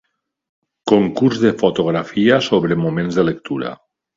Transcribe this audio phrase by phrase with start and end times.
[0.91, 3.79] Concurs de fotografia sobre "moments de lectura".